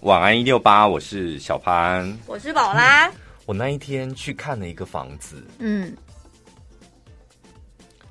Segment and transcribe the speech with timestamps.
[0.00, 3.12] 晚安一六八，我是小潘，我是宝拉、嗯。
[3.44, 5.94] 我那一天去看了一个房子，嗯，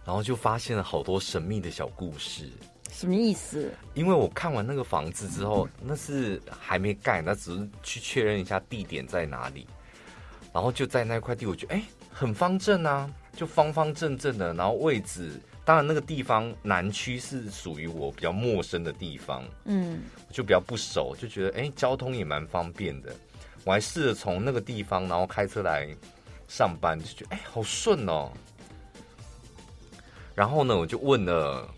[0.06, 2.48] 然后就发现了好多神秘的小故事。
[2.92, 3.74] 什么意思？
[3.96, 9.66] 因为我看完那个房子之后，那是还没盖，那只是去确认一下地点在哪里。
[10.54, 11.82] 然后就在那块地，我觉得哎，
[12.12, 14.54] 很方正啊，就方方正正的。
[14.54, 20.02] 然后位置，当然那个地方南区是属于我比较陌生的地方，嗯，
[20.32, 23.16] 就比较不熟，就觉得哎，交通也蛮方便的。
[23.66, 25.88] 我还试着从那个地方，然后开车来
[26.48, 28.32] 上班，就觉得哎，好顺哦。
[30.34, 31.70] 然后呢，我就问了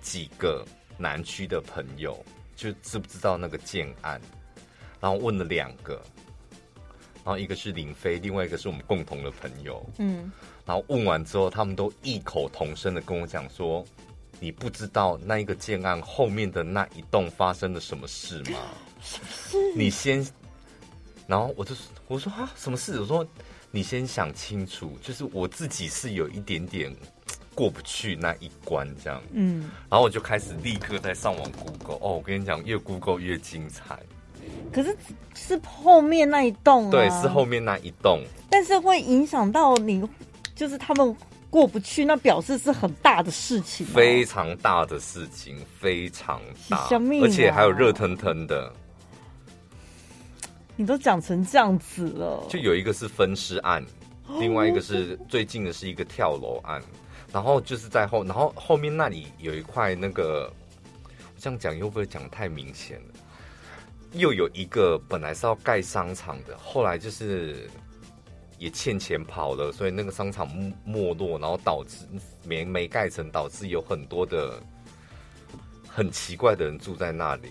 [0.00, 0.64] 几个
[0.96, 2.24] 南区的朋友，
[2.54, 4.20] 就知不知道那个建案，
[5.00, 6.00] 然后问了两个。
[7.24, 9.84] 然后一个是林飞，另外一个是我们共同的朋友。
[9.98, 10.30] 嗯，
[10.70, 13.84] 然后问完之后，他们都异口同声的跟我讲说
[14.38, 18.56] ：“你不知道那一个建案后面的那一栋发生了什么事吗？”
[19.02, 19.58] 是？
[19.74, 20.24] 你先，
[21.26, 21.74] 然后我就
[22.06, 23.00] 我说啊，什么事？
[23.00, 23.26] 我说
[23.72, 26.94] 你先想清楚，就是我自己是有一点点
[27.52, 29.20] 过不去那一关这样。
[29.32, 31.96] 嗯，然后我就开始立刻在上网 Google。
[31.96, 33.98] 哦，我跟你讲，越 Google 越精彩。
[34.72, 34.96] 可是
[35.34, 40.08] 是后面那一栋啊，对，是后面那一栋，但是会影响到你，
[40.60, 41.16] 就是他们
[41.48, 46.88] 过不去，那表示是很大的事情，非常大的事情，非常大，啊、
[47.22, 48.70] 而且还有热腾腾的。
[50.76, 53.82] 你都讲成这样子了，就有一个是分尸案，
[54.38, 56.78] 另外一个是最近的是一个跳楼案，
[57.32, 60.52] 然后就是在后，然后后面那里有一块那个，
[61.38, 63.14] 这样讲又不会讲太明显了。
[64.12, 67.66] 又有一个本来是要盖商场的，后来就是
[68.60, 70.46] 也欠钱跑了，所以那个商场
[70.84, 72.06] 没落，然后导致
[72.44, 74.62] 没没盖成，导致有很多的
[75.88, 77.48] 很奇怪的人住在那里。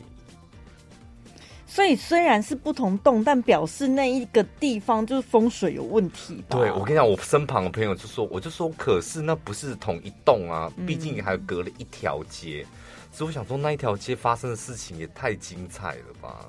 [1.65, 6.43] 所以虽然是不同栋，但表示那一个地方就是风水有问题。
[6.47, 12.65] 对，我跟你讲，我身旁的朋友就说，我就说，可是那不是同一栋啊，毕竟还隔了一条街。
[12.69, 12.75] 嗯
[13.11, 16.47] 所以我想说，那一条街发生的事情也太精彩了吧！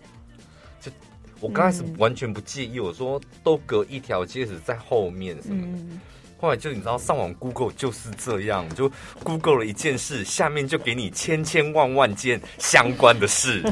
[1.40, 5.78] 就我刚开始完全不介意，我说都隔一条街，子在后面什么的。
[5.78, 6.00] 嗯、
[6.38, 8.90] 后来就你知道，上网 Google 就是这样，就
[9.24, 13.62] Google 了一件事，下面就给你千千万万件相关的事。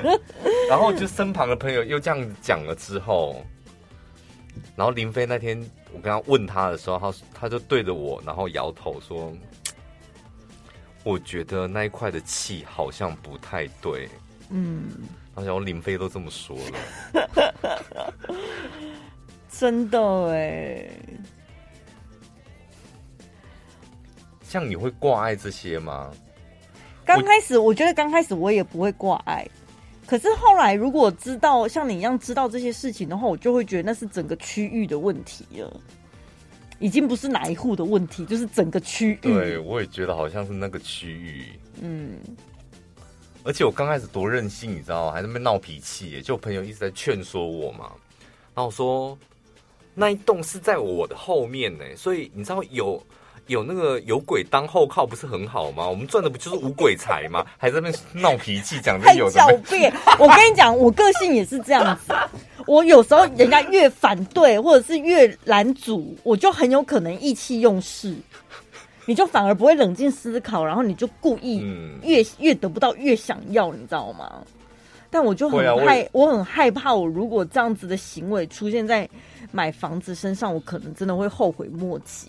[0.68, 3.44] 然后就身旁的朋友又这样讲了之后，
[4.74, 5.58] 然后林飞那天
[5.92, 9.32] 我跟他问他的时候，他他就对着我，然后摇头说。
[11.04, 14.08] 我觉得那一块的气好像不太对，
[14.50, 14.84] 嗯，
[15.34, 18.14] 好像林飞都这么说了，
[19.50, 20.88] 真的哎。
[24.44, 26.12] 像你会挂碍这些吗？
[27.04, 29.48] 刚开始我，我觉得刚开始我也不会挂碍，
[30.06, 35.80] 可是后来如果知道像你一样知道这些事情的话，我就会觉得那是整个区域的问题了。
[36.78, 39.18] 已经不是哪一户的问题，就是整个区域。
[39.22, 41.46] 对，我也觉得好像是那个区域。
[41.80, 42.18] 嗯，
[43.44, 45.12] 而且我刚开始多任性，你知道吗？
[45.12, 47.90] 还在那边闹脾气，就朋友一直在劝说我嘛。
[48.54, 49.18] 然后我说
[49.94, 53.02] 那一栋是在我的后面呢，所以你知道有
[53.48, 55.88] 有那个有鬼当后靠，不是很好吗？
[55.88, 57.44] 我们赚的不就是无鬼财吗？
[57.58, 59.92] 还在那边闹脾气，讲的有狡辩。
[60.18, 62.14] 我跟你讲，我个性也是这样子。
[62.66, 68.14] 我有时候人家越反对，或者是越拦阻，我就很有可能意气用事，
[69.06, 71.58] 你就反而不会冷静思考，然后你就故意
[72.02, 74.44] 越越得不到越想要，你知道吗？
[75.10, 79.08] 但我就很害，我很害怕，我如果这样子的行为出现在
[79.50, 82.28] 买房子身上，我可能真的会后悔莫及。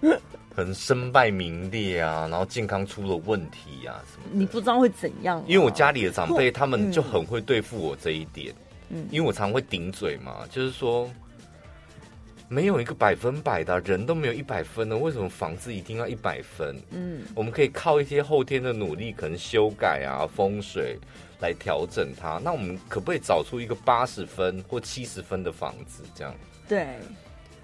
[0.54, 4.26] 可能身败名裂啊，然后健康出了问题啊什么？
[4.32, 5.44] 你不知道会怎样啊？
[5.46, 8.54] 因为我家里的长辈他们就很会对付我这一点，
[8.88, 11.08] 嗯，因为我常会顶嘴嘛，就是说
[12.48, 16.76] 没有一个百分百的，人都没有一百分的，为什么房子一定要一百分？
[16.90, 20.98] 嗯，我们可以靠一些后天的努力，可能修改啊风水
[21.40, 22.40] 来调整它。
[22.42, 26.02] 那我们可不可以找出一个八十分或七十分的房子？
[26.14, 26.34] 这样
[26.68, 26.86] 对。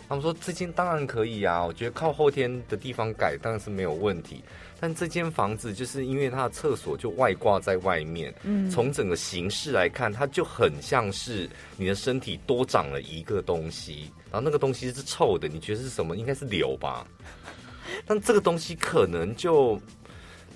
[0.09, 4.43] 他们说这间当然可以啊，我觉得靠后天的地方改当然是没有问题。
[4.79, 16.17] 但这间房子就是因为它的厕所就外挂在外面，嗯，从整个形式来看，它就很像是你的身体多长了一个东西，然后那个东西是臭的，你觉得是什么？
[16.17, 17.07] 应该是硫吧？
[18.07, 19.79] 但这个东西可能就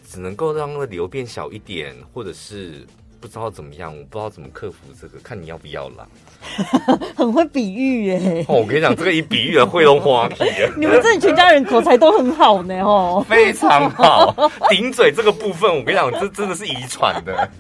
[0.09, 2.87] 只能够让那个瘤变小一点，或者是。
[3.19, 6.07] 不知道怎么样，我不知道怎么克服这个，看你要不要啦。
[7.17, 8.45] 很会比喻耶！
[8.47, 10.45] 哦，我跟你讲，这个一比喻了，会龙花皮。
[10.77, 14.33] 你们这里全家人口才都很好呢，哦，非常好。
[14.69, 17.51] 顶嘴这个部分，我跟你讲，这真的是遗传的。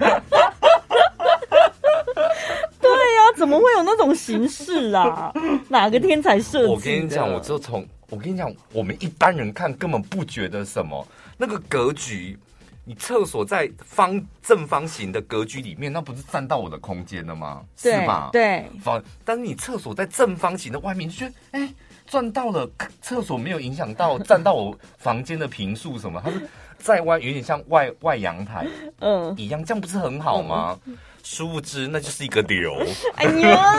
[3.46, 5.32] 怎么会有那种形式啊？
[5.70, 6.72] 哪个天才设计？
[6.72, 11.06] 我跟你讲，我就从我跟你讲，我们一般人看根本不觉得什么。
[11.38, 12.36] 那个格局，
[12.84, 17.62] 你厕所在方正方形的格局里面，那不是占到我的空间了吗？
[17.76, 18.30] 是吧？
[18.32, 18.64] 对。
[18.82, 21.72] 方，但是你厕所在正方形的外面，就觉得哎，
[22.04, 22.68] 赚到了。
[23.00, 26.48] 厕所没有影响到占到我房间的平数什么，它是
[26.78, 28.66] 在外，有点像外外阳台，
[28.98, 30.76] 嗯，一样，这样不是很好吗？
[30.86, 30.96] 嗯、
[31.28, 32.72] 殊不知那就是一个瘤。
[33.18, 33.74] 哎呀！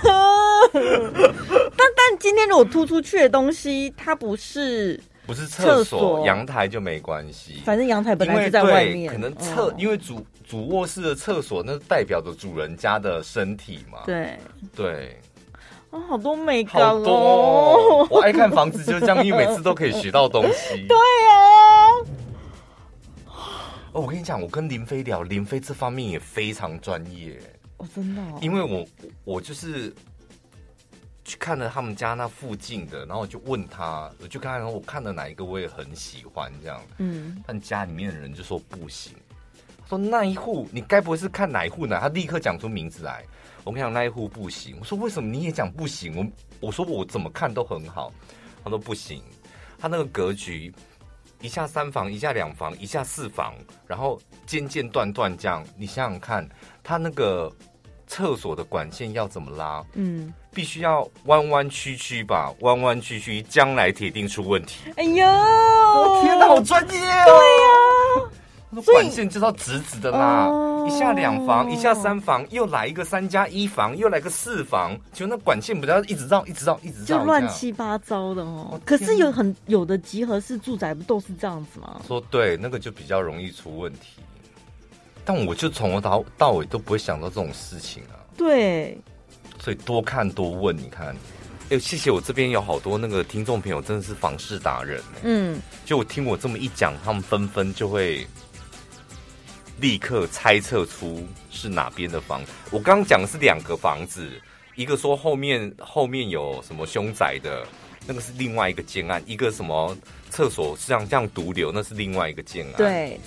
[0.72, 5.00] 但但今天如果突出去的东西，它不是。
[5.26, 7.60] 不是厕所，阳台就没关系。
[7.64, 13.98] 反正阳台本来就在外面，可能厕，因为主主卧室的厕所，那代表着主人家的身体嘛。
[14.06, 14.38] 对
[14.74, 15.20] 对，
[15.90, 16.86] 啊，好多美感哦！
[16.86, 20.86] 好多哦，我爱看房子，就是这样，因为每次都可以学到东西。
[20.88, 21.90] 对啊。
[23.98, 27.36] 哦，我跟你讲，我跟林飞聊，林飞这方面也非常专业。
[27.78, 28.38] 哦，真的哦。
[28.40, 28.86] 因为我
[29.24, 29.92] 我就是。
[31.24, 36.80] 去看了他们家那附近的，然后我就问他，我就看，我看了哪一个我也很喜欢这样。
[36.96, 39.12] 嗯，但家里面的人就说不行，
[39.86, 41.98] 说那一户你该不会是看哪一户呢？
[42.00, 43.22] 他立刻讲出名字来。
[43.62, 46.16] 我跟你讲那一户不行，我说为什么你也讲不行？
[46.16, 48.10] 我我说我怎么看都很好，
[48.64, 49.22] 他说不行，
[49.78, 50.72] 他那个格局
[51.40, 53.54] 一下三房，一下两房，一下四房，
[53.86, 56.48] 然后间间断断这样，你想想看，
[56.82, 57.52] 他那个。
[58.10, 59.84] 厕所的管线要怎么拉？
[59.92, 64.90] 嗯，必须要弯弯曲曲吧，弯弯曲曲，将来铁定出问题。
[64.96, 67.24] 哎呦，天哪，好专业哦！
[67.26, 67.34] 对
[68.24, 68.30] 呀，
[68.70, 70.48] 那管线就是要直直的拉，
[70.88, 78.80] 一下两房，一下三房，又来一个三加一房，又来个四房，就那管线不要一直绕，一直绕，一直绕，就乱七八糟的哦。
[78.86, 82.00] 可是有很有的集合式住宅不都是这样子吗？
[82.08, 84.22] 说对，那个就比较容易出问题。
[85.26, 88.16] 但我就从头到到尾都不会想到这种事情啊。
[88.34, 88.98] 对，
[89.60, 91.14] 所以多看多问，你看，
[91.68, 95.02] 哎，谢谢我这边有好多那个听众朋友，真的是房事达人。
[95.22, 98.26] 嗯，就我听我这么一讲，他们纷纷就会
[99.80, 102.52] 立刻猜测出是哪边的房子。
[102.70, 104.28] 我刚刚讲的是两个房子，
[104.74, 107.66] 一个说后面后面有什么凶宅的，
[108.06, 109.96] 那个是另外一个建案；一个什么
[110.30, 112.74] 厕所像这样毒瘤，那是另外一个建案。
[112.76, 113.20] 对。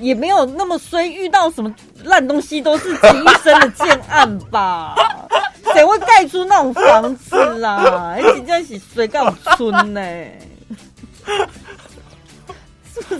[0.00, 1.74] 也没有那么衰，遇到什么
[2.04, 4.94] 烂东西都是其一生的建案吧？
[5.74, 8.14] 谁会盖出那种房子啦？
[8.16, 10.00] 而且在一起谁干村呢？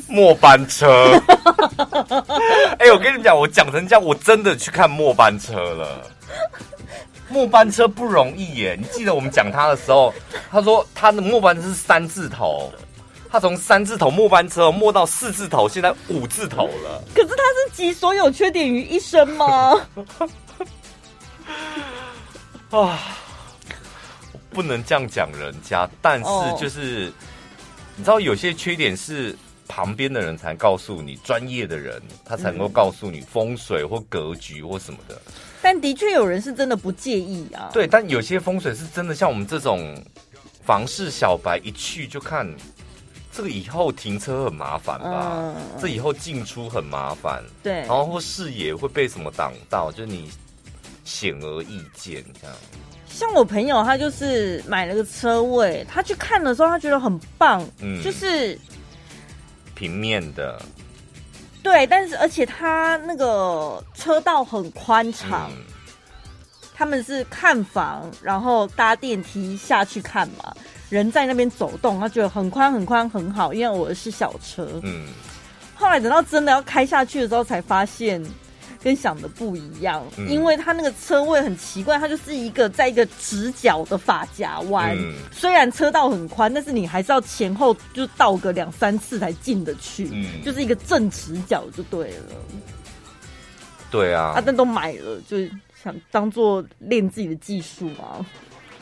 [0.08, 1.20] 末班车。
[2.78, 6.06] 哎、欸，我跟你讲，我讲成这样，我真的去看末班车了。
[7.28, 10.14] 末班车不容易耶，你记得我们讲他的时候，
[10.50, 12.72] 他说他的末班车是三字头。
[13.30, 17.02] 他从三字头末班车末到四字头，现在五字头了。
[17.14, 19.74] 可是他是集所有缺点于一身吗？
[22.70, 22.98] 啊，
[24.48, 26.24] 不能这样讲人家，但是
[26.58, 27.14] 就是、oh.
[27.96, 29.36] 你知道，有些缺点是
[29.68, 35.20] 旁边的人才告诉你，专业的人他才能够告诉你风水或格局或什么的。
[35.62, 37.70] 但的确有人是真的不介意啊。
[37.72, 40.02] 对，但有些风水是真的，像我们这种
[40.64, 42.48] 房事小白一去就看。
[43.30, 45.32] 这个以后停车很麻烦吧？
[45.36, 49.92] 嗯、这以后进出很麻烦，对，然后或视野会被什么挡到？
[49.92, 50.28] 就是你
[51.04, 52.56] 显而易见这样。
[53.06, 58.58] 像我朋友，他就是买了个车位，他去看的时候，他觉得很棒，嗯，就是
[59.78, 60.60] 平面的，
[61.62, 65.62] 对，但是而且他那个车道很宽敞，嗯、
[66.74, 70.52] 他们是看房，然后搭电梯下去看嘛。
[70.90, 74.80] 人在那边走动，他觉得很宽很宽很好，因为我的是小车。
[74.82, 75.06] 嗯，
[75.76, 78.20] 后来等到真的要开下去的时候，才发现
[78.82, 84.96] 跟想的不一样，嗯、因为它那个车位很奇怪，它就是一个在一个直角的发夹弯。
[84.96, 92.24] 嗯、虽然车道很宽，但是你还是要前后就倒个两三次才进得去，嗯、就是一个正直角就对了。
[93.90, 95.38] 对啊，啊，但都买了，就
[95.82, 98.24] 想当做练自己的技术嘛。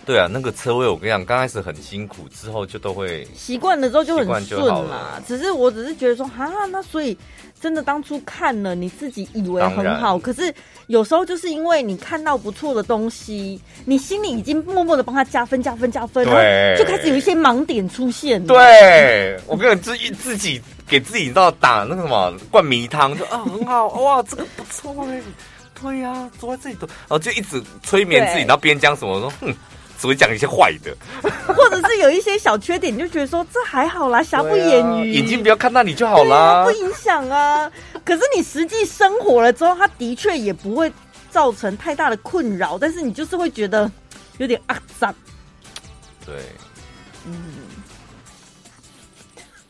[0.06, 5.20] 对啊，那个车位我跟你讲，刚开始很辛苦，之后就都会习惯了，之后就很顺嘛。
[5.26, 7.18] 只是我只是觉得说，啊，那所以
[7.60, 10.54] 真的当初看了，你自己以为很好，可是
[10.86, 18.40] 有时候就是因为你看到不错的东西，你心里已经默默的帮他加分、加分、加分，对，就开始有一些盲点出现。
[18.46, 25.20] 对，我跟你自自己给自己你知道打那个什么灌迷汤，就啊很好哇，这个不错哎，
[25.82, 29.52] 对呀、啊，坐在这里都，然后就一直催眠自己，对然后边讲什么说哼。
[29.98, 30.96] 只会讲一些坏的，
[31.54, 37.70] 或者是有一些小缺点，你就觉得说这还好啦，瑕不掩瑜，眼睛不要看到你就好啦，不影响啊。
[38.04, 40.92] 可是你实际生活了之后，他的确也不会
[41.30, 43.90] 造成太大的困扰，但是你就是会觉得
[44.38, 45.14] 有点肮脏。
[46.24, 46.34] 对，
[47.24, 47.32] 嗯。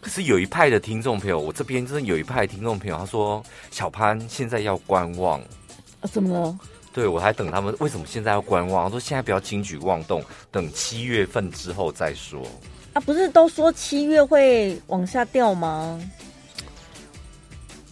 [0.00, 3.42] 可是有一派的听众朋友，我这边真的有一派的听众朋友，他说
[3.72, 5.40] 小潘现在要观望。
[5.40, 6.58] 啊，怎么了？
[6.96, 8.84] 对，我还等他们，为什么现在要观望？
[8.84, 12.40] 他说现在不要轻举妄动，等七月份之后再说。
[12.94, 16.00] 啊，不是都说七月会往下掉吗？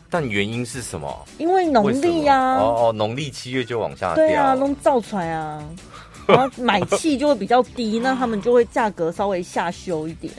[0.09, 1.29] 但原因是什么？
[1.37, 2.55] 因为农历呀。
[2.55, 4.25] 哦哦，农历七月就往下掉。
[4.25, 5.63] 对啊，弄造出来啊，
[6.27, 10.33] 然后买气就会比较低，那他们就会价格稍微下修一点。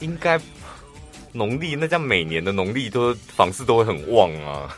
[0.00, 0.38] 应该
[1.32, 4.76] 农历那叫每年的农历都房市都会很旺啊，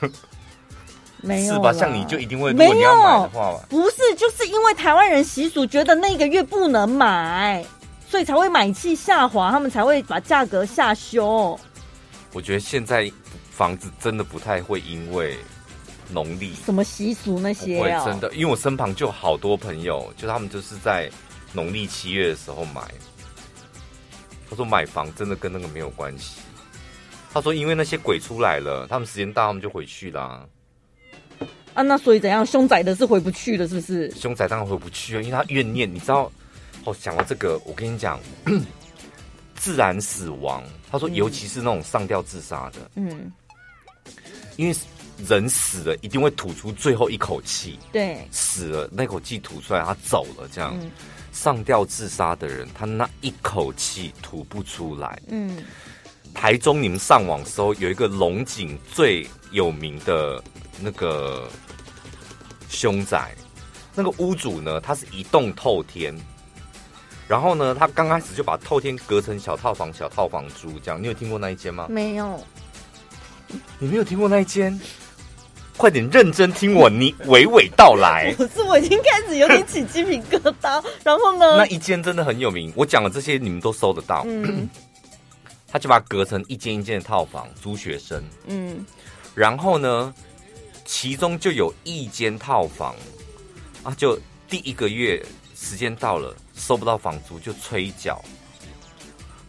[1.22, 1.72] 没有是吧？
[1.72, 3.30] 像你就一定会，没有，
[3.70, 7.64] 不是，就是因为台湾人习俗觉得那个月不能买。
[8.08, 11.58] 所以才会买气下滑，他们才会把价格下修。
[12.34, 13.10] 我觉得现在
[13.50, 15.34] 房子真的不太会因为
[16.10, 21.10] 农历什么习俗那些啊，真的，因为我身旁就好多朋友，就他们就是在
[21.54, 22.82] 农历七月的时候买。
[24.50, 26.38] 他说买房真的跟那个没有关系。
[27.32, 30.44] 他说因为那些鬼出来了，他们时间到，他们就回去啦。
[31.74, 32.44] 啊，那所以怎样？
[32.44, 34.10] 凶宅的是回不去了，是不是？
[34.12, 36.30] 凶宅当然回不去了，因为他怨念，你知道。
[36.84, 38.18] 哦，想到这个，我跟你讲，
[39.54, 40.64] 自然死亡。
[40.90, 43.30] 他说，尤其是那种上吊自杀的，嗯，
[44.56, 44.74] 因为
[45.28, 50.76] 人死了一定会吐出最后一口气，对，死了那口气吐出来，他走了，这样。
[50.82, 50.90] 嗯、
[51.30, 55.22] 上吊自杀的人，他那一口气吐不出来。
[55.28, 55.62] 嗯，
[56.34, 60.42] 台中你们上网搜有一个龙井最有名的
[60.80, 61.48] 那个
[62.68, 63.34] 凶宅，
[63.94, 66.14] 那个屋主呢，他是一栋透天。
[67.28, 71.00] 然后呢，他刚开始就把透天隔成小套房，小套房租这样。
[71.00, 71.86] 你有听过那一间吗？
[71.88, 72.38] 没有。
[73.78, 74.78] 你没有听过那一间？
[75.76, 78.34] 快点认真听我，你娓娓道来。
[78.36, 80.84] 不是，我已经开始有点起鸡皮疙瘩。
[81.02, 81.56] 然后呢？
[81.56, 84.22] 那一间真的很有名，我讲的这些你们都搜得到。
[84.26, 84.68] 嗯。
[85.66, 88.22] 他就把它隔成一间一间的套房租学生。
[88.46, 88.84] 嗯。
[89.34, 90.12] 然后呢，
[90.92, 92.94] 其中就有一间套房。
[93.82, 95.24] 啊，就第一个月
[95.56, 96.36] 时间到了。
[96.54, 98.22] 收不到房租就催缴，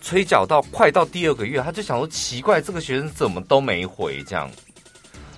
[0.01, 4.49] 催缴到快到第二个月，他就想说奇怪，这个学生怎么都没回这样，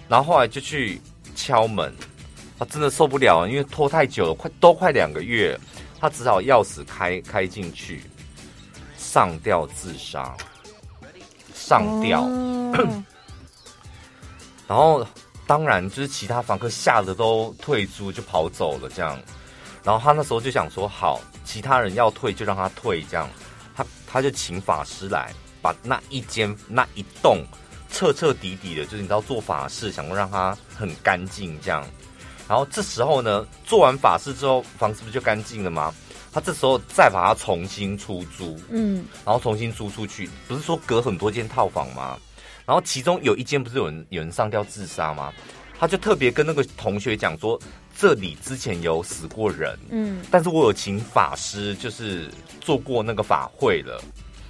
[0.07, 1.01] 然后后来就去
[1.35, 1.93] 敲门，
[2.57, 5.59] 他真的受不了，因为拖太久了，快都快两个月，
[5.99, 8.03] 他只好钥匙开开进去，
[8.95, 10.37] 上吊自杀，
[11.53, 13.03] 上吊，嗯、
[14.65, 15.05] 然后
[15.47, 19.19] 当然就是其他房客吓得都退租就跑走了这样。
[19.83, 23.29] 然后他那时候就想说，好，其他人要退就让他退，这样，
[23.75, 27.43] 他他就请法师来把那一间那一栋
[27.91, 31.85] 彻彻底底的，就是你知道做法事，想要让他很干净这样。
[32.47, 35.93] 然后这时候呢，做完法事之后，房子不是就干净了吗？
[36.33, 42.17] 他这时候再把它重新出租，嗯，然后重新租出去，不是说隔很多间套房吗？
[42.65, 45.31] 然后其中有一间不是有人有人上吊自杀吗？
[45.77, 47.59] 他就特别跟那个同学讲说。
[47.97, 52.29] 这里之前有死过人，嗯，但是我有请法师，就是
[52.59, 54.03] 做过那个法会了。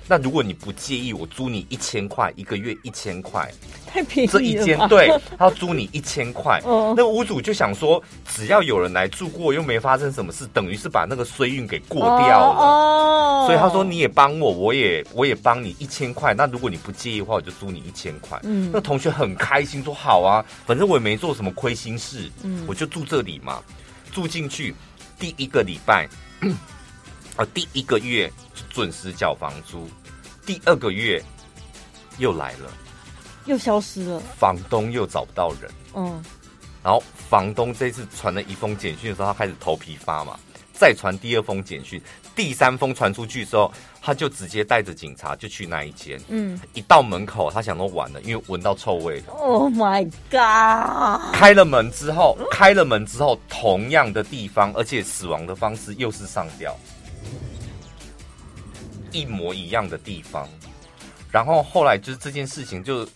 [0.07, 3.51] 那如果你不介意，我租你一千块一个月，一千块，
[3.87, 4.33] 太便宜了。
[4.33, 5.07] 这一间 对，
[5.37, 6.61] 他要租你一千块。
[6.63, 12.59] 哦，那屋主就想说，只要有人来住过，又没发生什么事，等于是把那个衰运给过掉了。
[12.59, 16.33] 哦，所以他说你也帮我，我也我也帮你一千块。
[16.33, 18.39] 那如果你不介意的话，我就租你一千块。
[18.43, 23.59] 嗯，那同学很开心说好啊，反正我也没做什么亏心事，嗯，我就住这里嘛。
[24.11, 24.73] 住进去
[25.17, 26.07] 第一个礼拜。
[27.35, 29.89] 啊，第一个月就准时缴房租，
[30.45, 31.21] 第二个月
[32.17, 32.71] 又来了，
[33.45, 36.23] 又消失了，房东又找不到人，嗯，
[36.81, 40.39] 然后房东这次传了一封简讯的时候，他开始头皮发麻，
[40.73, 42.01] 再传第二封简讯，
[42.35, 43.69] 第三封传出去的时候，
[44.01, 51.35] 他就直接带着警察就去那一间，嗯，一到门口，他想说完了，因为闻到臭味了，Oh my god！
[51.35, 56.73] 开了门之后，开了门之后，同样的地方，而且死亡的方式又是上吊。
[59.15, 60.45] 一模一样的地方，
[61.31, 63.11] 然后后来就是这件事情就，就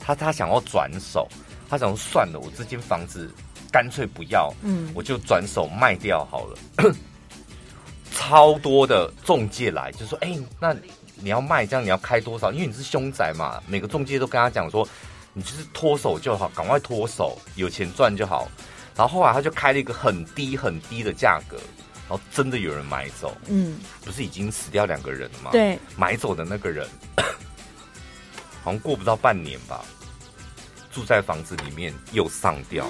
[0.00, 1.28] 他他想要转手，
[1.68, 3.30] 他想说算了，我这间房子
[3.70, 6.56] 干脆不要，嗯，我就转手卖掉好了。
[8.10, 10.74] 超多的中介来就说，哎、欸，那
[11.16, 12.50] 你要卖这样你要开多少？
[12.50, 14.88] 因为你是凶宅嘛，每个中介都跟他讲说，
[15.34, 18.48] 你就是脱手就好，赶快脱手，有钱赚就好。
[18.96, 21.58] 然后后来他就开了一个很低很低的价格。
[22.08, 25.50] 然后真的有人买走，嗯，不是已经死掉两个人了吗？
[25.50, 26.88] 对，买走的那个人，
[28.62, 29.84] 好像过不到半年吧，
[30.92, 32.86] 住在房子里面又上吊，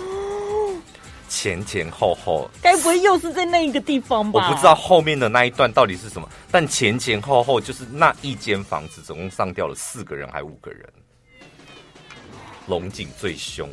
[1.31, 4.47] 前前后后，该不会又是在那一个地方吧？
[4.49, 10.87] 我不知道后面的那一段到底是什么，但前前后后就是那一间房子总共上吊了四个人还五个人，
[12.67, 13.67] 龙井最凶。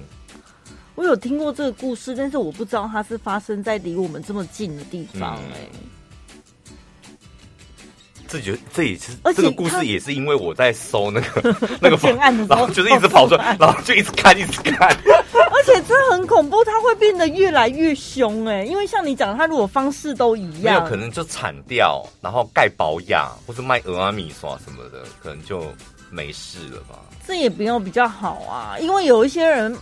[0.95, 5.69] 我有听过这个故事，但是我不知道它是发生在离我们这么近的地方哎、欸。
[8.27, 14.89] 这就这也是而且这个故事也是因为我在搜那个 那个建案的时候，然后就是一直跑出来， 然后就一直看一直看。
[14.89, 25.63] 而且这很恐怖，它会变得越来越凶哎、欸，因为像你讲的，它如果方式都一样，没有可能就铲掉，然后盖保养，或是卖俄阿米刷什么的，可能就
[26.09, 26.99] 没事了吧？
[27.27, 29.77] 这也不用比较好啊，因为有一些人。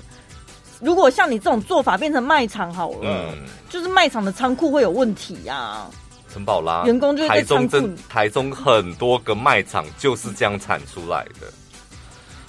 [0.81, 3.37] 如果像你这种做法变成卖场好了，嗯，
[3.69, 5.91] 就是卖场的仓库会有问题呀、啊。
[6.33, 11.51] 陈宝拉，员工就在台中真，台中很多个卖场就是这样产出来的。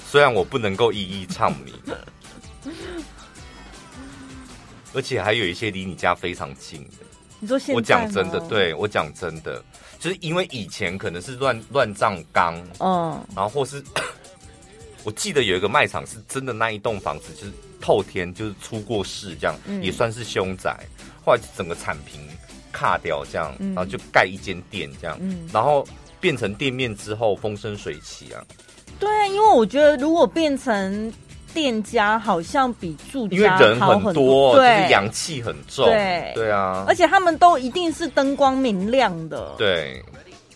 [0.08, 1.74] 虽然我不能够一一唱名，
[4.94, 7.04] 而且还有一些离你家非常近的。
[7.40, 7.74] 你说现在？
[7.74, 9.62] 我讲真的，对我讲真的，
[9.98, 13.82] 就是因为以前可能是乱乱葬岗，嗯，然后或是
[15.02, 17.52] 我记得有一个卖场是真的那一栋房子就是。
[17.82, 20.78] 透天就是出过事，这样、嗯、也算是凶宅。
[21.24, 22.20] 后来整个铲平、
[22.72, 25.86] 卡掉，这样，然后就盖一间店，这样，嗯、然后
[26.18, 28.42] 变成店面之后风生水起啊。
[28.98, 31.12] 对啊，因为我觉得如果变成
[31.54, 36.84] 店家，好像比住家因为人很多，对，就是阳气很重，对，对啊。
[36.88, 40.02] 而且他们都一定是灯光明亮的，对，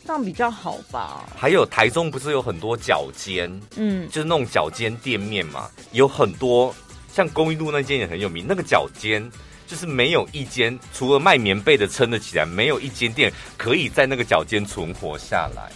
[0.05, 1.25] 这样比较好吧。
[1.37, 6.75] 还有台中不是有很多脚尖，嗯，就是那种脚尖店面嘛，有很多。
[7.17, 9.27] 像公益路那间也很有名，那个脚尖
[9.67, 15.73] 就是没有一间，除了卖棉被的撑得起来，没有一间店可以在那个脚尖存活下来，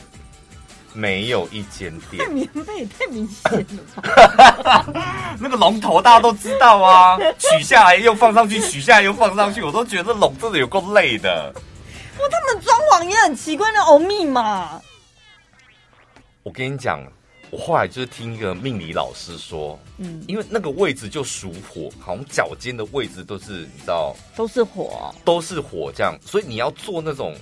[0.92, 2.28] 没有一间店。
[2.28, 4.02] 卖棉被也太明显了
[4.62, 4.86] 吧？
[5.40, 11.50] 那个龙头大家都知道啊， 取下来又放上去，取下来又放上去，我都觉得龙真的有够累的。
[12.18, 14.78] 哇，他们装潢也很奇怪的欧密嘛。
[16.42, 17.02] 我跟你讲。
[17.50, 27.34] 我后来就是听一个命理老师说，嗯，因为那个位置就属火，好像脚尖的位置都是你知道，都是火，都是火这样，所以你要做那种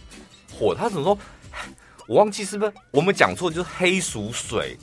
[0.59, 1.18] 火，他怎么说？
[2.07, 4.79] 我忘记是不是我们讲错，就是黑属水，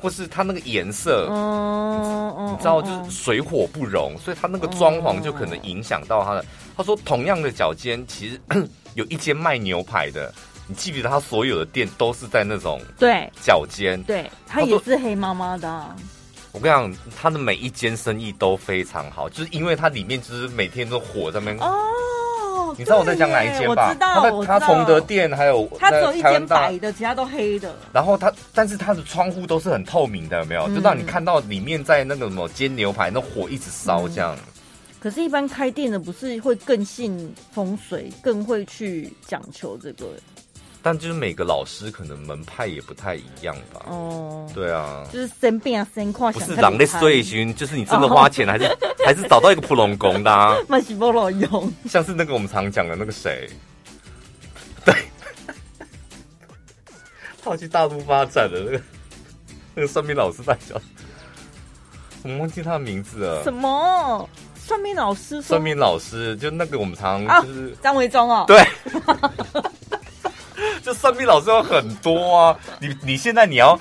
[0.00, 6.42] 或是它那个颜色，嗯嗯，你知道就是水火不容，所以他那个装潢就可能影响到他的。
[6.74, 8.40] 他说同样的脚尖，其实
[8.94, 10.32] 有一间卖牛排的。
[10.68, 15.94] 你记不记得他所有的店都是在那种对脚尖，对，他也是黑妈妈的啊。
[16.52, 22.74] 我跟你讲，他的每一间生意都非常好，就是因为他里面就是每天都火在那边哦。
[22.78, 23.88] 你知道我在讲哪一间吧？
[23.88, 27.74] 我知道，他崇德店还有他只有一间白的，其他都黑的。
[27.92, 30.68] 然后他，但是他的窗户都是很透明的，有没有？
[30.74, 34.36] 就让你看到里面在那个什么煎牛排，那火一直烧这样。
[34.98, 40.06] 可是，一般开店的不是会更信风水，更会去讲求这个。
[40.86, 43.86] 但就是每个老师可能门派也不太一样吧。
[43.86, 51.72] 哦，对啊，就是生病啊，生况不是狼的睡军，就是你真的花钱 还是、哦、还是找到一个普龙宫的、啊，蛮是不老用。
[51.86, 53.50] 像是那个我们常讲的那个谁，
[54.84, 54.94] 对，
[57.42, 58.80] 他去大陆发展的那个
[59.74, 60.80] 那个算命老师在叫，
[62.22, 63.42] 我忘记他的名字了。
[63.42, 65.42] 什么算命老师？
[65.42, 68.44] 算命老师就那个我们常就是张维忠哦。
[68.46, 68.64] 对。
[70.86, 72.56] 这算命老师有很多啊！
[72.78, 73.76] 你你现在你要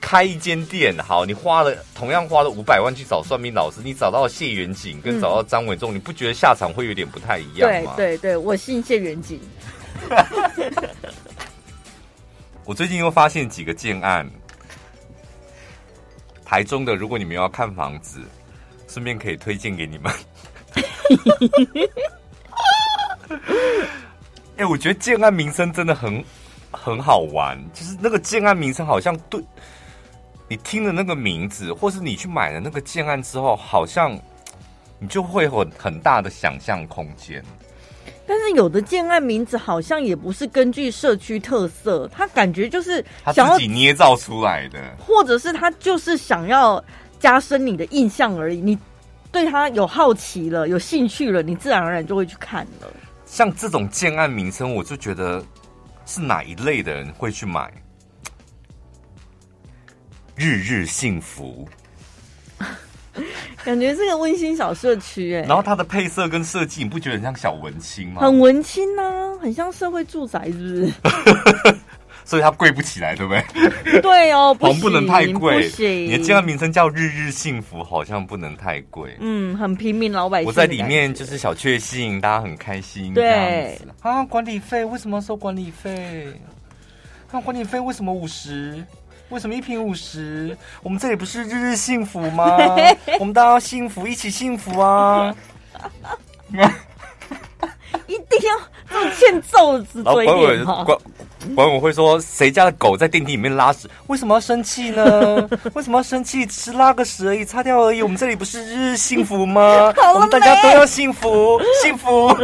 [0.00, 7.92] 开一间店，好，你花了同样花了五百万去找算命老师，你找到谢远景跟找到张伟忠，嗯、你不觉得下场会有点不太一样吗？
[7.94, 9.40] 对对对，我信谢远景。
[12.66, 14.28] 我最近又发现几个建案，
[16.44, 18.18] 台中的，如果你们要看房子，
[18.88, 20.12] 顺便可以推荐给你们。
[24.56, 26.24] 哎、欸，我觉得建案名声真的很。
[26.70, 29.42] 很好玩，就是那个建案名称好像对，
[30.48, 34.18] 你听了那个名字，或是你去买了那个建案之后，好像
[34.98, 37.42] 你就会有很很大的想象空间。
[38.26, 43.02] 但是有的建案名字好像也不是根据社区特色，他感觉就是
[43.34, 46.82] 想要他自己捏造出来的，或者是他就是想要
[47.18, 48.60] 加深你的印象而已。
[48.60, 48.78] 你
[49.32, 52.88] 对他有好奇了，有兴趣了，你自然而然就会去看了。
[53.24, 55.42] 像这种建案名称，我就觉得。
[56.08, 57.70] 是哪一类的人会去买？
[60.34, 61.68] 日日幸福，
[63.62, 65.42] 感觉是个温馨小社区哎。
[65.42, 68.22] 然后它的配色跟设计，你不觉得很像小文青吗？
[68.22, 71.74] 很文青呐、啊，很像社会住宅，是不是？
[72.28, 74.00] 所以它贵不起来，对不对？
[74.02, 75.62] 对哦， 好像不能太贵。
[75.62, 79.16] 不行，你的健康名称叫“日日幸福”，好像不能太贵。
[79.18, 80.46] 嗯，很平民老百姓。
[80.46, 83.14] 我在里面就是小确幸，大家很开心。
[83.14, 86.26] 对啊，管理费为什么收管理费？
[87.32, 88.84] 啊，管理费为什么五十？
[89.30, 90.54] 为什么一瓶五十？
[90.82, 92.58] 我们这里不是日日幸福吗？
[93.18, 95.34] 我们大家要幸福，一起幸福啊！
[98.06, 98.58] 一定要
[98.90, 100.84] 这种欠揍子嘴脸吗？
[100.84, 100.98] 管
[101.54, 103.88] 管委会说，谁家的狗在电梯里面拉屎？
[104.08, 105.48] 为什么要生气呢？
[105.74, 106.44] 为什么要生气？
[106.44, 108.02] 只是拉个屎而已，擦掉而已。
[108.02, 109.92] 我们这里不是日日幸福吗？
[110.14, 112.28] 我们大家都要幸福，幸福。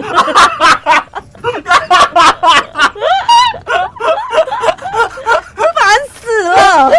[5.74, 6.90] 烦死了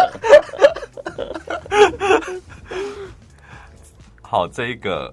[4.21, 5.11] 好，这一个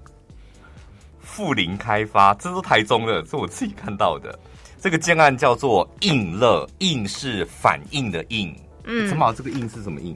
[1.33, 4.37] 富林开发，这是台中的，是我自己看到的。
[4.79, 8.55] 这个建案叫做应乐，应是反应的应。
[8.83, 10.15] 嗯，怎么这个应是什么应？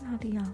[0.00, 0.46] 哪里啊？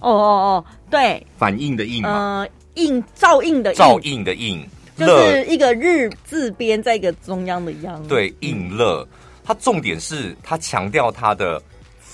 [0.00, 4.62] 哦哦哦，对，反应的应呃，应照应的照应的应，
[4.98, 8.06] 就是一个日字边，在一个中央的央。
[8.06, 9.08] 对，应乐，
[9.42, 11.62] 它重点是它强调它的。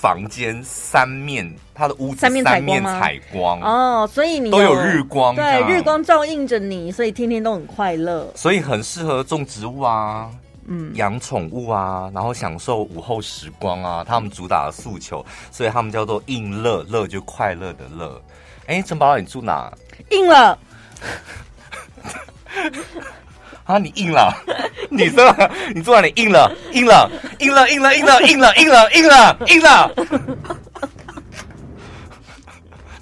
[0.07, 2.45] 房间三面，它的屋子三面
[2.85, 10.31] 采光哦，所以你都有日光，对，日光照映着你，所以天天都很快乐，所以很适合种植物啊，
[10.69, 18.23] 嗯，养宠物啊，然后享受午后时光啊，他们主打的诉求，所以他们叫做应乐，乐就快乐的乐。
[18.67, 19.73] 哎，陈宝，你住哪？
[20.11, 20.57] 应了。
[23.67, 23.79] 啊！
[23.79, 24.33] 你硬了，
[24.91, 25.35] 女生，
[25.75, 26.51] 你坐哪里硬了？
[26.73, 29.91] 硬了，硬了，硬了，硬了，硬了，硬了，硬了，硬了。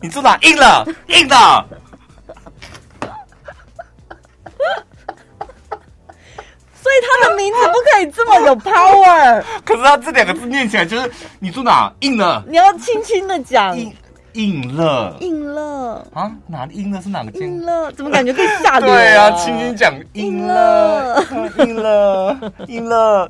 [0.01, 0.39] 你坐哪？
[0.43, 1.67] 硬了，硬了。
[6.83, 9.45] 所以他的名字不可以这么有 power。
[9.65, 11.93] 可是他这两个字念起来就是你住哪？
[12.01, 12.43] 硬了。
[12.49, 13.77] 你要轻轻的讲。
[14.35, 17.43] 应乐，硬乐啊，哪里应乐是哪个键？
[17.43, 18.87] 应乐怎么感觉更吓人？
[18.91, 21.25] 对啊，轻轻讲硬乐，
[21.59, 22.37] 硬乐，
[22.69, 23.29] 硬乐。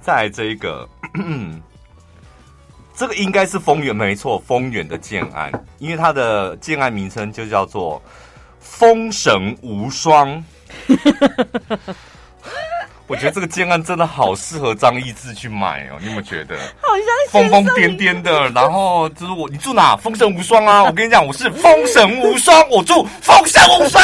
[0.00, 0.88] 再来 这一个，
[2.94, 8.02] 这个应该是丰原，没错，丰原的建案，因为它的建案名称就叫做
[8.58, 10.42] “丰神无双”。
[13.08, 16.54] 我觉得这个建案真的好适合张易志去买哦，你有没有觉得？
[16.82, 19.96] 好像疯疯癫癫的，然后就是我，你住哪？
[19.96, 20.84] 风神无双啊！
[20.84, 24.02] 我跟你讲，我是风神无双，我住风神无双。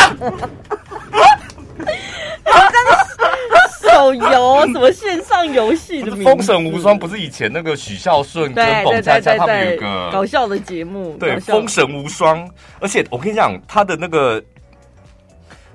[3.83, 6.25] 手游什么线上游戏的名字？
[6.25, 11.15] 丰神无双不是以前那个许孝顺跟彭佳佳他们有个搞笑的节目？
[11.21, 12.49] 对，封神无双。
[12.81, 14.43] 而且我跟你讲，他的那个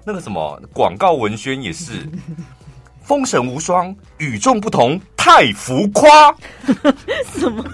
[0.03, 1.93] 那个什么广告文宣也是。
[3.09, 6.31] 丰神无双，与众不同，太浮夸。
[7.33, 7.65] 什么？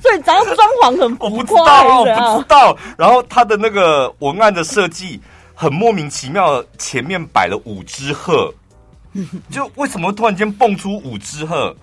[0.00, 2.78] 所以装装潢很浮夸，我不知道，我不知道。
[2.96, 5.20] 然后他的那个文案的设计
[5.52, 8.54] 很莫名其妙，前面摆了五只鹤，
[9.50, 11.74] 就为什么突然间蹦出五只鹤？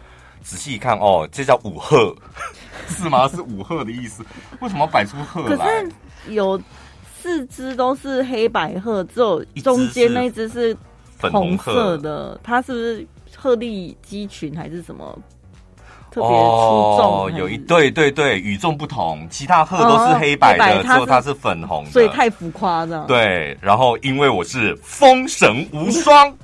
[0.42, 2.16] 仔细一看，哦，这叫五鹤，
[2.88, 3.28] 是吗？
[3.28, 4.24] 是五鹤的意思？
[4.62, 5.58] 为什么摆出鹤来？
[5.58, 5.92] 可是
[6.30, 6.58] 有
[7.22, 10.78] 四只都是黑白鹤，只有中间那一只是。
[11.30, 13.08] 红色的，它是不是
[13.38, 15.18] 鹤立鸡群还是什么
[16.10, 17.06] 特别出众？
[17.06, 23.06] 哦，有一对对对，与众不同，其他鹤都是黑白的，哦、只有它是粉红的，所以太浮夸了。
[23.08, 26.36] 对，然后因为我是风神无双，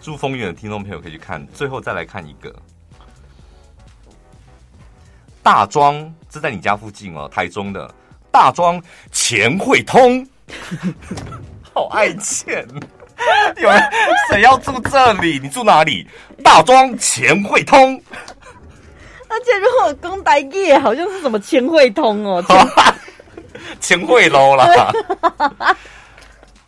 [0.00, 2.54] 住丰原的听众朋友可以去看，最后再来看一个
[5.42, 7.92] 大庄，这在你家附近哦，台中的
[8.30, 10.26] 大庄钱汇通。
[11.74, 12.66] 好爱钱，
[13.56, 13.82] 有人
[14.30, 15.38] 谁要住这里？
[15.42, 16.06] 你住哪里？
[16.44, 18.00] 大庄钱汇通，
[19.28, 22.44] 而且如果公台业好像是什么钱汇通哦，
[23.80, 24.66] 钱汇楼啦，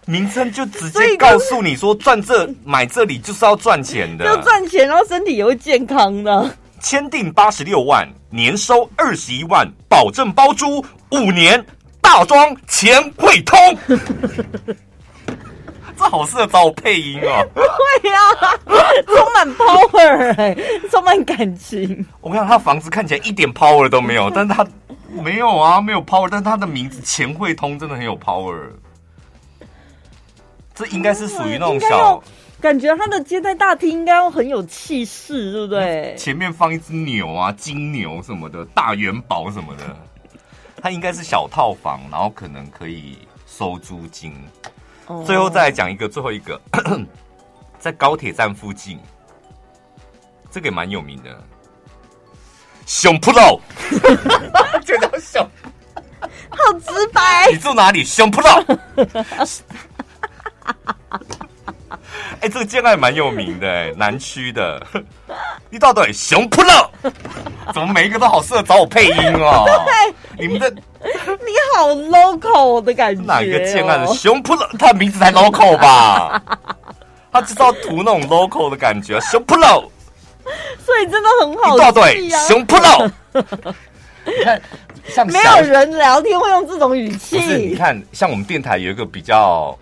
[0.07, 6.57] 名称就直接告诉你说赚这买这里就是要赚钱的，要赚钱，然后身体也会健康的。
[6.81, 11.65] 签订八十六万，年收二十一万，保证包租五年，
[12.01, 13.59] 大庄钱汇通。
[15.97, 17.47] 这好适合找我配音哦！
[17.55, 18.51] 对呀、啊，
[19.07, 20.57] 充满 power，哎，
[20.91, 22.05] 充满感情。
[22.21, 24.67] 我看他房子看起来一点 power 都没有，但是他
[25.11, 28.59] 没有啊，没有 power，但是他的名字钱汇通真的很有 power。
[30.75, 32.23] 这应该是属于那种小，
[32.61, 36.15] 感觉他的接待大厅应该要很有气势，对不对？
[36.19, 39.97] 前面放一只牛啊，金牛什么的，大元宝什么的，
[40.83, 43.19] 它应该是小套房，然后可能可以。
[43.47, 44.33] 收租金。
[45.07, 46.61] 哦最后再来讲一个，最后一个，
[47.79, 48.99] 在高铁站附近，
[50.51, 51.31] 这个也蛮有名的，
[52.87, 53.61] 熊扑肉，
[54.85, 55.49] 就 叫熊。
[56.49, 58.05] 好直白你，住哪里？
[58.05, 58.49] 熊扑肉。
[62.41, 64.87] 哎、这个建案蛮有名的，哎，南区的。
[65.71, 66.91] 一大堆熊扑肉，
[67.73, 69.67] 怎么每一个都好适合找我配音 哦？
[70.39, 70.79] 你们的你
[71.77, 73.25] 好 local 的感觉、哦。
[73.27, 74.67] 哪一个建案的熊扑肉？
[74.79, 76.43] 他的名字才 local 吧？
[77.33, 79.91] 他就是要图那种 local 的感觉，熊扑肉。
[80.85, 83.11] 所以真的很好、啊，一大堆熊扑肉。
[84.27, 84.61] 你看，
[85.09, 87.39] 像没有人聊天会用这种语气。
[87.39, 89.77] 不是，你看，像我们电台有一个比较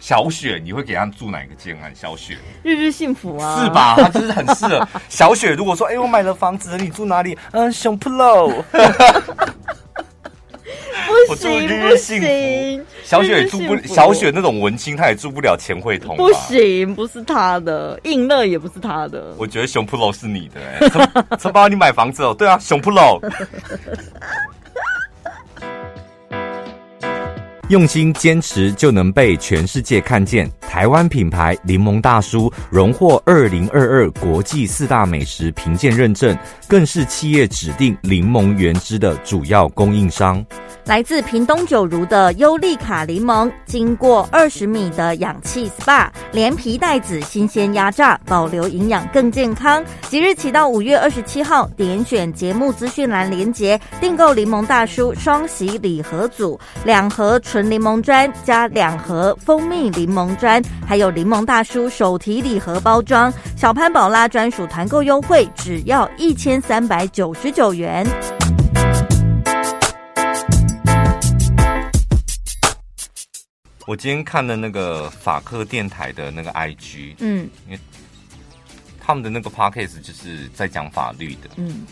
[0.00, 1.92] 小雪，你会给他住哪一个建案？
[1.94, 3.96] 小雪，日日幸福啊，是吧？
[3.96, 5.52] 他就是很适合小雪。
[5.52, 7.36] 如果说，哎、欸，我买了房子，你住哪里？
[7.52, 8.52] 嗯，熊扑肉。
[11.28, 16.16] 不行，不行，小雪住不，小雪那种文青，她也住不了钱柜通。
[16.16, 19.34] 不行，不是他的，应乐也不是他的。
[19.36, 20.88] 我觉得熊扑楼是你的、欸，
[21.28, 22.34] 哎，陈宝，你买房子哦？
[22.38, 22.90] 对啊，熊扑
[27.68, 30.50] 用心坚持就能被全世界看见。
[30.60, 36.36] 台湾品牌柠檬大叔荣获二零二二国际四大美食评鉴认证，
[36.68, 40.44] 更是企业指定柠檬原汁的主要供应商。
[40.84, 49.82] 来自屏东九如的优利卡柠檬，经过二十米的氧气 SPA，连皮带籽新鲜压榨，保留营养更健康。
[50.10, 68.04] 即日起到五月二十七号，点选节目资讯栏连结，订购柠檬大叔双喜礼盒组，两盒纯柠檬砖加两盒蜂蜜柠檬砖，还有柠檬大叔手提礼盒包装，小潘宝拉专属团购优惠，只要一千三百九十九元。
[73.86, 77.78] 我今天看的那个法克电台的那个 IG，嗯，因为
[79.00, 81.86] 他们的那个 Podcast 就是在讲法律的，嗯，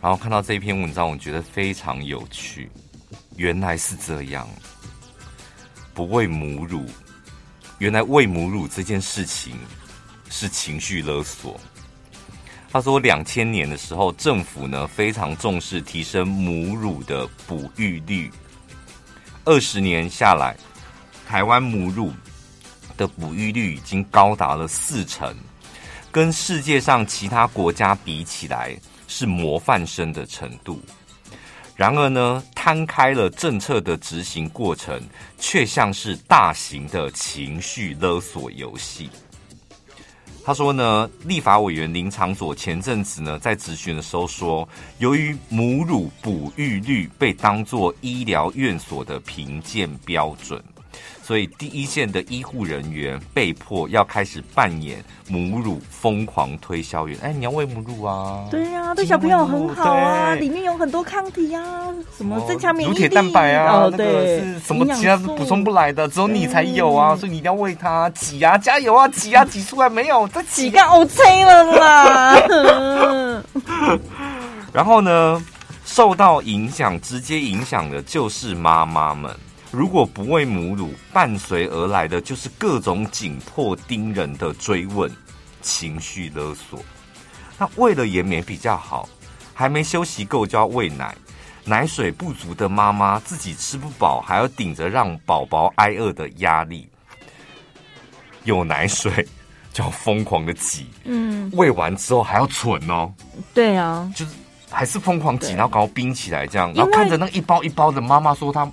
[0.00, 2.70] 然后看到这一篇文章，我觉得非常有趣。
[3.38, 4.48] 原来是这样，
[5.94, 6.84] 不喂母乳，
[7.78, 9.56] 原来喂母乳这件事情
[10.28, 11.58] 是情绪勒索。
[12.72, 18.28] 他说，两千年的时候，政府呢非常重视提升母乳的哺育率，
[19.44, 20.56] 二十年下来。
[21.24, 22.12] 台湾母乳
[22.96, 25.32] 的哺育率已经高达了四成，
[26.10, 30.82] 跟世界上其他国家比起来是模范生的程度。
[31.78, 35.00] 然而呢，摊开了政策的执行过程，
[35.38, 39.08] 却像是大型的情绪勒索游戏。
[40.44, 50.60] 他说呢，立法委员林长佐前阵子呢在质询的时候说，由于母乳哺育率被当作医疗院所的评鉴标准。
[51.28, 57.18] 所以，第一线的医护人员被迫要开始扮演母乳疯狂推销员。
[57.22, 58.46] 哎，你要喂母乳啊？
[58.50, 61.60] 对呀、啊，对小朋友很好啊，里面有很多抗体啊，
[62.16, 70.26] 什么增强免疫力、乳铁蛋白啊，哦、那个是什么其他是补充不来的，只有你才有啊，所以你一定要喂它挤啊，加油啊，挤啊，挤出来没有？
[70.28, 72.42] 再挤个 OK 了啦。
[74.72, 75.44] 然后呢，
[75.84, 79.30] 受到影响，直接影响的就是妈妈们。
[79.70, 85.10] 如果不喂母乳，伴随而来的就是各种紧迫盯人的追问、
[85.60, 86.82] 情绪勒索。
[87.58, 89.06] 那喂了也没比较好，
[89.52, 91.14] 还没休息够就要喂奶，
[91.64, 96.88] 奶水不足的妈妈自己吃不饱，还要顶着让宝宝挨饿的压力。
[98.44, 99.26] 有奶水
[99.74, 103.12] 就要疯狂的挤，嗯，喂完之后还要存哦。
[103.52, 104.32] 对啊，就是
[104.70, 108.66] 还是疯狂挤，然后搞冰起来这样，然后看着那一包一包的，妈妈说她。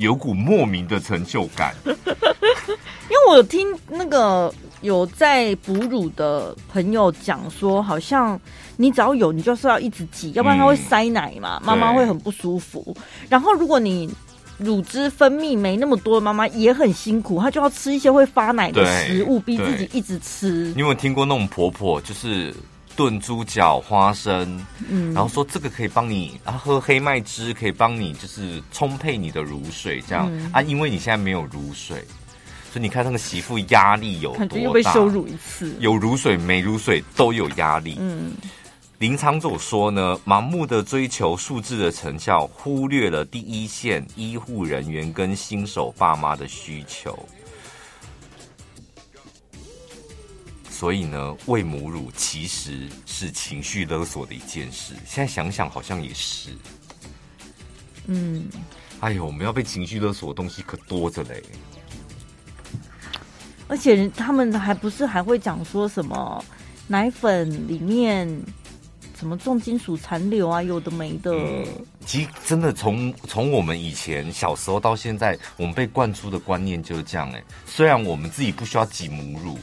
[0.00, 8.40] 有股莫名的成就感， 因为我有听那个有在哺乳的朋友讲说，好像
[8.78, 12.96] 你只要有，你就是要一直挤，要不然它会塞奶嘛，妈妈会很不舒服。
[13.28, 14.10] 然后如果你
[14.56, 20.72] 乳汁分泌没那么多，妈妈也很辛苦，她就要吃一些会发奶的食物，逼自己一直吃。
[20.74, 22.54] 你有没有听过那种婆婆，就是？
[22.96, 32.04] 炖猪脚、花生，嗯，然后说这个可以帮你啊，喝黑麦汁可以帮你就是充沛你的乳水，这样、嗯、啊，因为你现在没有乳水，
[32.72, 37.96] 所以你看那个媳妇压力有多大，感觉又被羞辱一次，有乳水没乳水都有压力。
[37.98, 38.32] 嗯，
[38.98, 47.18] 林昶佐说呢，盲目的追求数字的成效，忽略了第一线医护人员跟新手爸妈的需求。
[50.80, 54.94] 所以呢，喂母乳其实是情绪勒索的一件事。
[55.04, 56.56] 现在想想，好像也是。
[58.06, 58.48] 嗯，
[59.00, 61.42] 哎呦，我们要被情绪勒索的东西可多着嘞。
[63.68, 66.42] 而且他们还不是还会讲说什么
[66.88, 68.26] 奶粉里面
[69.18, 71.30] 什么重金属残留啊，有的没的。
[71.30, 71.66] 嗯、
[72.06, 77.44] 其实真的从从我们以前小时候到现在，我们被灌输的观念就是这样哎。
[77.66, 79.58] 虽然我们自己不需要挤母乳，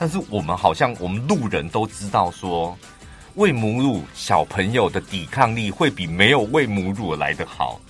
[0.00, 2.74] 但是我们好像我们路人都知道说。
[3.36, 7.80] 喂母乳小朋友的抵抗力会比没有喂母乳来得好，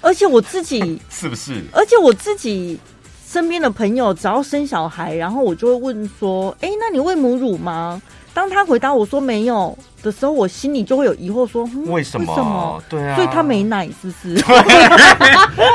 [0.00, 1.62] 而且我自己 是不是？
[1.72, 2.78] 而且我自己
[3.24, 8.02] 身边的朋友只要生小孩，然后我就会问说：“哎，那你喂母乳吗？”
[8.34, 12.32] 当他回答我说没有的时候，我心里就会有疑惑说，为什么？
[12.32, 12.82] 为什么？
[12.88, 14.34] 对啊，所以他没奶是不是？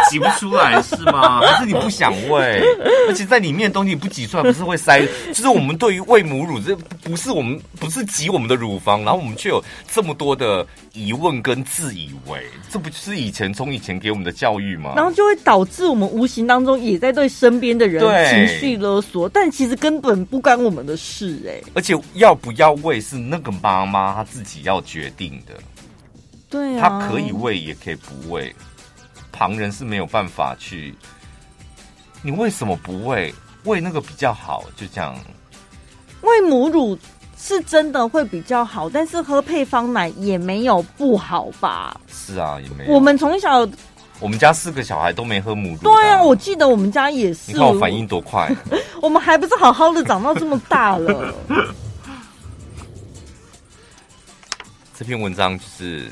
[0.10, 1.42] 挤不出来是吗？
[1.46, 2.62] 还是你不想喂？
[3.08, 5.06] 而且在里面的东西不挤出来，不是会塞？
[5.34, 14.94] 就是我们对于喂母乳，这不是我们不是挤我们的乳房，然后我们却有这么多的疑问跟自以为，这不就是以前从以前给我们的教育吗？
[14.96, 21.64] 然后就会导致我们无形当中也在对身边的人情绪勒索，但其实根本不关我们的事哎、欸。
[21.74, 25.54] 而且要不要喂是那个妈妈她自己要决定的，
[26.50, 28.56] 对啊，他可以喂也可以不喂，
[29.30, 30.96] 旁人是没有办法去。
[32.22, 33.34] 你为什么不喂？
[33.66, 35.14] 喂那个比较好，就这样。
[36.22, 36.98] 喂母乳
[37.38, 42.00] 是真的会比较好，但是喝配方奶也没有不好吧？
[42.08, 42.94] 是啊，也没有。
[42.94, 43.68] 我们从小，
[44.22, 45.78] 我们家四个小孩都没喝母乳。
[45.80, 47.52] 对啊，我记得我们家也是。
[47.52, 48.50] 你看我反应多快，
[49.02, 51.34] 我们还不是好好的长到这么大了。
[54.98, 56.10] 这篇文章就是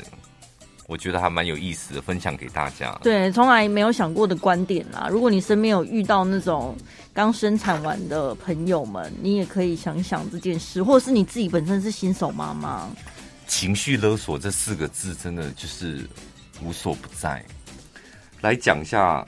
[0.86, 2.92] 我觉得还蛮有意思的，分享给大家。
[3.02, 5.08] 对，从来没有想过的观点啦。
[5.10, 6.76] 如果你身边有遇到那种
[7.14, 12.90] 刚生产完的朋友们，你也可以想想这件事，或者是你自己本身是新手妈妈。
[13.46, 16.06] 情绪勒索这四个字真的就是
[16.62, 17.42] 无所不在。
[18.42, 19.26] 来讲一下，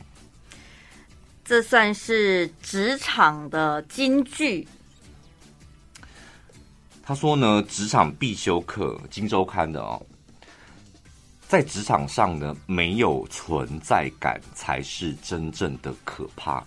[1.43, 4.69] 这算是职场的金句。
[7.09, 10.05] 他说呢，职场必修课，《金周刊》的哦，
[11.47, 16.65] 在职场上呢，没有存在感才是真正的可怕。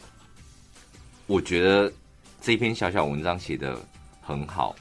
[1.28, 1.92] 我觉得
[2.42, 3.78] 这篇小小文章写的
[4.22, 4.74] 很好。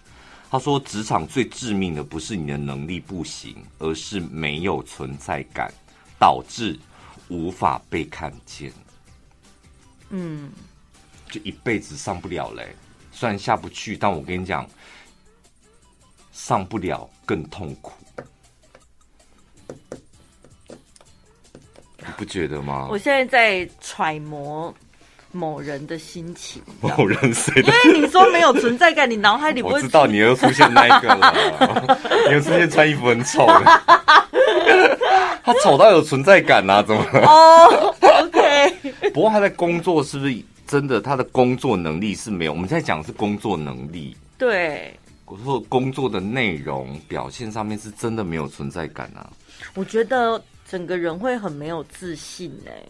[0.48, 5.74] 他说，职场最致命的不是你的能力不行，而是没有存在感，
[6.20, 6.78] 导致
[7.26, 8.72] 无法被看见。
[10.10, 10.52] 嗯，
[11.28, 12.76] 就一辈子上不了嘞。
[13.10, 14.64] 虽然下不去，但我跟你讲。
[16.38, 17.92] 上不了更痛苦，
[21.98, 22.86] 你不觉得吗？
[22.88, 24.72] 我现在在揣摩
[25.32, 26.62] 某人的心情。
[26.80, 27.60] 某人谁？
[27.60, 31.98] 因为你说没有存在感，你脑海里不知道你又出现那一个了，
[32.28, 33.64] 你又出现穿衣服很丑的。
[35.42, 36.80] 他丑到有存在感啊？
[36.82, 37.26] 怎么了？
[37.26, 39.10] 哦、oh,，OK。
[39.12, 41.00] 不过他在工作是不是真的？
[41.00, 42.52] 他的工作能力是没有。
[42.52, 44.16] 我们现在讲的是工作能力。
[44.38, 44.94] 对。
[45.30, 49.30] 我说工作的内容表现上面是真的没有存在感啊！
[49.74, 52.82] 我觉得整个人会很没有自信哎。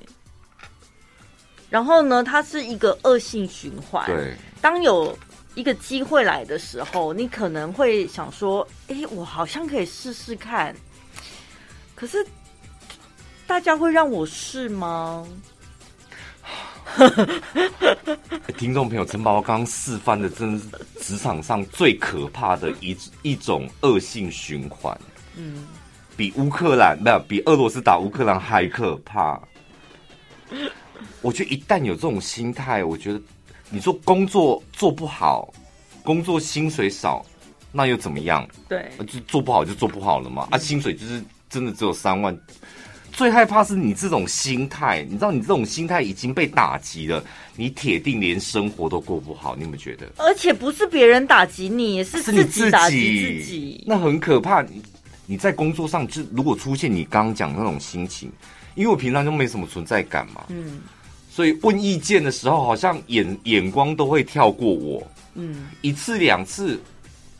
[1.68, 4.06] 然后呢，它是一个恶性循环。
[4.06, 5.16] 对，当有
[5.54, 10.74] 一个机会来的时候，你可能会想说：“哎，我好像可以试试看。”
[11.94, 12.24] 可是
[13.46, 15.26] 大家会让我试吗？
[18.56, 20.64] 听众朋友，陈宝宝刚刚示范的，真的是
[21.04, 24.98] 职场上最可怕的一一种恶性循环。
[25.36, 25.66] 嗯，
[26.16, 29.40] 比乌克兰没有比俄罗斯打乌克兰还可怕。
[31.20, 33.20] 我觉得一旦有这种心态，我觉得
[33.70, 35.52] 你说工作做不好，
[36.02, 37.24] 工作薪水少，
[37.70, 38.48] 那又怎么样？
[38.68, 40.48] 对，就做不好就做不好了嘛。
[40.50, 42.36] 啊，薪水就是真的只有三万。
[43.18, 47.20] 最害怕是你这种心态，你知道，你这种心态已经被打击了，
[47.56, 49.56] 你铁定连生活都过不好。
[49.56, 50.08] 你有没有觉得？
[50.18, 54.62] 而且不是别人打击你，是自己打击自己，那很可怕。
[54.62, 54.80] 你
[55.26, 58.30] 你在工作上就如果出现你刚刚讲的那种心情，
[58.76, 60.78] 因为我平常就没什么存在感嘛，嗯，
[61.28, 65.04] 所以问意见的时候，好像眼眼光都会跳过我，
[65.34, 66.80] 嗯，一次两次，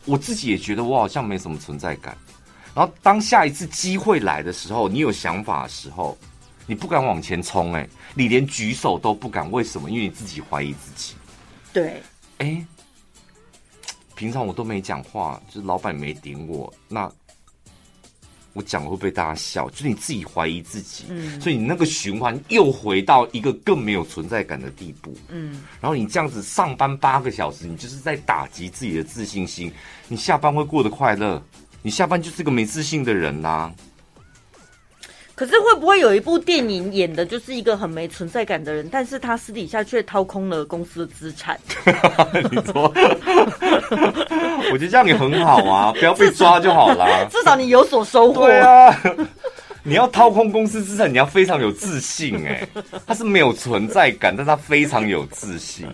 [0.03, 2.17] 我自己也觉得我好像没什么存在感。
[2.75, 6.17] 然后，当下一次机会来的时候，你有想法的时候，
[6.65, 9.49] 你不敢往前冲，哎，你连举手都不敢。
[9.51, 9.89] 为什么？
[9.89, 11.15] 因为你自己怀疑自己。
[11.73, 12.01] 对，
[12.37, 12.65] 哎，
[14.15, 17.11] 平常我都没讲话，就是老板没顶我，那
[18.53, 19.69] 我讲会被大家笑？
[19.69, 25.63] 就是你自己怀疑自己，嗯，所以你那个循环又回到一个更没有存在感的地步，嗯。
[25.79, 29.71] 然后你这样子上班八个小时，你就是在打击自己的自信心。
[30.07, 31.41] 你下班会过得快乐？
[31.81, 33.71] 你下班就是个没自信的人啦、啊。
[35.35, 41.57] 可是会不会有一部电影演的就是一个很没存在感的人，但是他私底下却掏空了公司的资产？
[42.51, 42.91] 你说，
[44.69, 47.25] 我觉得这样也很好啊，不要被抓就好了。
[47.31, 48.47] 至少你有所收获。
[48.47, 48.93] 对啊，
[49.83, 52.67] 你要掏空公司资产，你要非常有自信哎。
[53.07, 55.87] 他是没有存在感，但他非常有自信。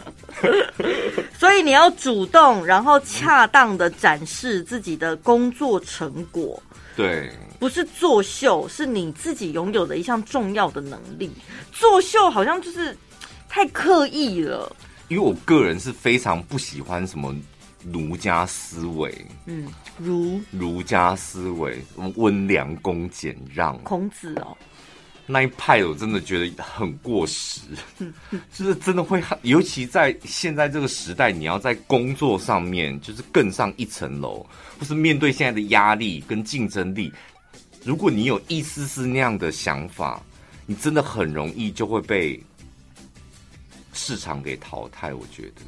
[1.38, 6.62] 所以你要主动，然后恰当的展示自己的工作成果。
[6.96, 7.32] 对。
[7.58, 11.32] 不是作秀，是你自己拥有的一项重要的能力。
[11.72, 12.96] 作秀好像就是
[13.48, 14.76] 太刻意了。
[15.08, 17.34] 因为我个人是非常不喜欢什么
[17.92, 19.14] 儒家思维，
[19.46, 19.68] 嗯，
[19.98, 20.42] 儒。
[20.52, 21.80] 儒家思维，
[22.16, 24.58] 温良恭俭让，孔子哦，
[25.28, 27.62] 那一派我真的觉得很过时，
[28.54, 34.46] 就是真的会，尤其在现在这个时代，你要在工作上面就是更上一层楼，
[34.80, 37.12] 或是面对现在的压力跟竞争力。
[37.84, 40.22] 如果你有一丝丝那样的想法，
[40.66, 42.42] 你真的很容易就会被
[43.94, 45.14] 市场给淘汰。
[45.14, 45.62] 我觉得，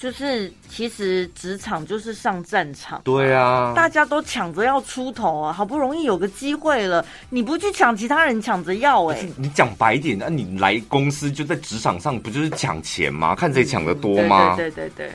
[0.00, 9.28] 就是其实职场就是上战场，对啊，大家都抢着要出头啊，好不容易有个机会了，你不去抢，其他人抢着要哎、欸。
[9.36, 13.34] 你讲白一点，那你来公司就在职场上，不就是抢钱吗？
[13.34, 14.54] 看谁抢的多吗？
[14.54, 15.12] 嗯、对，对对对。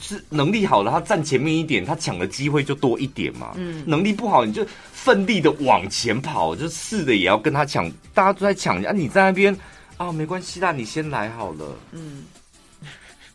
[0.00, 3.52] 是能力好了，他站前面一点，他抢的机会就多一点嘛。
[3.56, 9.54] 嗯，能力不好，你就奋力的往前跑，就试的也要跟他抢，大家都在抢啊，你在那边
[9.98, 11.66] 啊，没关系啦，你先来好了。
[11.92, 12.24] 嗯，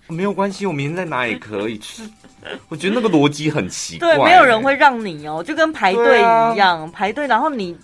[0.07, 1.77] 没有关系，我明天再拿也可以。
[1.77, 2.01] 就是，
[2.69, 4.15] 我觉得那个逻辑很奇怪欸。
[4.15, 7.75] 对，没有人会让你哦，就跟排队一样，啊，排队，然后你。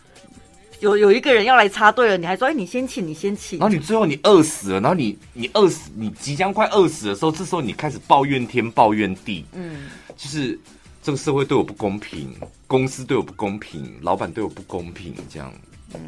[0.79, 9.83] 有有一个人要来插队了，你还说：“哎，你先请，你先请。”然后你最后你饿死了，然后你你饿死，你即将快饿死的时候，这时候你开始抱怨天抱怨地，嗯，
[10.17, 10.59] 就是
[11.01, 12.35] 这个社会对我不公平，
[12.67, 15.53] 公司对我不公平，老板对我不公平，这样，
[15.93, 16.01] 嗯，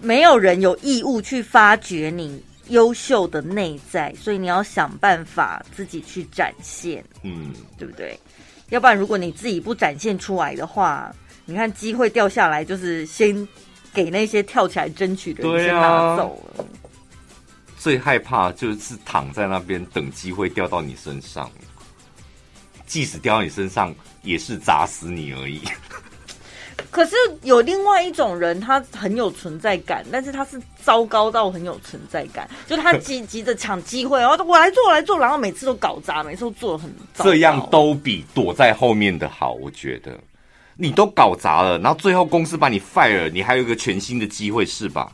[0.00, 2.40] 没有人有义务去发掘你
[2.70, 8.18] 优秀的内在，所以你要想办法自己去展现，嗯，对不对？
[8.70, 11.14] 要不然如果你自己不展现出来的话。
[11.46, 13.48] 你看，机会掉下来，就是先
[13.92, 16.64] 给那些跳起来争取的人先拿走了。
[17.76, 21.50] 最害怕就是躺在那边等机会掉到你身上，
[22.86, 23.92] 即使掉到你身上，
[24.22, 25.60] 也是砸死你而已。
[26.88, 37.24] 可是有另外一种人，他很有存在感，但是他是糟糕到很有存在感，就他急急着抢机会，然后我来做，我来做，然后每次都搞砸，每次都做得很糟。
[37.24, 40.18] 这样都比躲在后面的好，我觉得。
[40.76, 45.12] 你都搞砸了，然后最后公司把你 fire，你还有一个全新的机会是吧？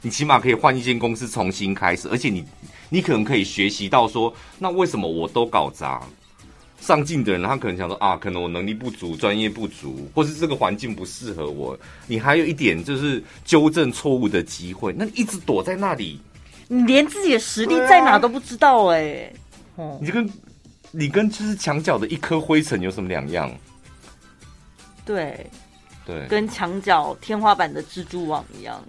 [0.00, 2.44] 你起码可以换一间公司重新开始，而且你
[2.88, 6.00] 你可能可以学习到说，那为什么我都搞砸？
[6.80, 11.78] 上进的人他可能想说啊，可能我能力不足，专业不足，或是这个环境不适合我。
[12.06, 16.20] 你还有一点就是纠正错误的机会，那你一直躲在那里，
[16.68, 19.36] 你连自己的实力在哪都不知道哎、欸。
[19.76, 20.30] 哦，你就跟
[20.90, 23.50] 你跟就是墙角的一颗灰尘有什么两样？
[25.04, 25.46] 对，
[26.06, 28.82] 对，跟墙角天花板的蜘蛛网一样。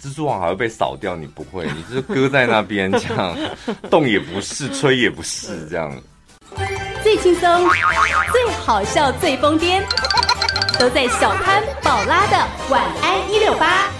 [0.00, 3.36] 蜘蛛网还会被扫掉，你不会，你就是搁在那边，这样
[3.90, 5.92] 动也不是，吹也不是，这样。
[7.02, 7.68] 最轻松、
[8.32, 9.82] 最好笑、最疯癫，
[10.78, 12.36] 都在小潘宝拉的
[12.68, 13.97] 晚安一六八。